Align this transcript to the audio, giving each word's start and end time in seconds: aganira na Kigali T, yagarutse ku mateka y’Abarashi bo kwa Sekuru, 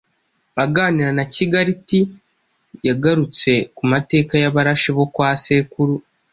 aganira 0.63 1.11
na 1.17 1.25
Kigali 1.33 1.73
T, 1.87 1.89
yagarutse 2.87 3.51
ku 3.75 3.83
mateka 3.91 4.33
y’Abarashi 4.43 4.89
bo 4.97 5.05
kwa 5.13 5.29
Sekuru, 5.43 5.95